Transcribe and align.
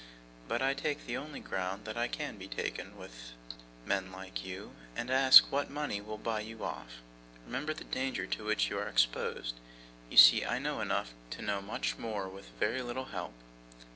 But, 0.47 0.63
I 0.63 0.73
take 0.73 1.05
the 1.05 1.15
only 1.15 1.39
ground 1.39 1.85
that 1.85 2.11
can 2.11 2.39
be 2.39 2.47
taken 2.47 2.97
with 2.97 3.33
men 3.85 4.11
like 4.11 4.43
you, 4.43 4.71
and 4.95 5.11
ask 5.11 5.51
what 5.51 5.69
money 5.69 6.01
will 6.01 6.17
buy 6.17 6.39
you 6.39 6.63
off. 6.63 7.03
Remember 7.45 7.71
the 7.71 7.83
danger 7.83 8.25
to 8.25 8.43
which 8.45 8.67
you 8.71 8.79
are 8.79 8.87
exposed. 8.87 9.59
You 10.09 10.17
see 10.17 10.43
I 10.43 10.57
know 10.57 10.81
enough 10.81 11.13
to 11.37 11.43
know 11.43 11.61
much 11.61 11.99
more 11.99 12.27
with 12.27 12.49
very 12.59 12.81
little 12.81 13.05
help. 13.13 13.33